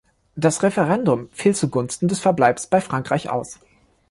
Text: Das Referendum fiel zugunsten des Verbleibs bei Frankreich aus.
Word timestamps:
Das 0.35 0.63
Referendum 0.63 1.29
fiel 1.31 1.53
zugunsten 1.53 2.07
des 2.07 2.19
Verbleibs 2.19 2.65
bei 2.65 2.81
Frankreich 2.81 3.29
aus. 3.29 3.59